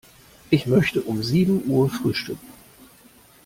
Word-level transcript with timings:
Ich 0.49 0.65
möchte 0.65 1.03
um 1.03 1.21
sieben 1.21 1.69
Uhr 1.69 1.87
frühstücken. 1.87 2.47